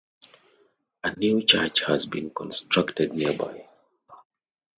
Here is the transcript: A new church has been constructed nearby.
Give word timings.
A 1.03 1.15
new 1.15 1.43
church 1.43 1.83
has 1.83 2.07
been 2.07 2.31
constructed 2.31 3.13
nearby. 3.13 3.67